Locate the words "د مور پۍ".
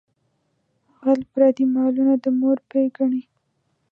2.23-2.85